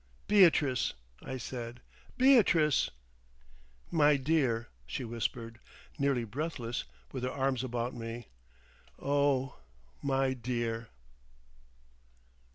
[0.27, 1.79] "Beatrice!" I said.
[2.17, 2.89] "Beatrice!"
[3.91, 5.59] "My dear," she whispered,
[5.99, 8.29] nearly breathless, with her arms about me.
[8.99, 9.59] "Oh!
[10.01, 10.89] my dear!"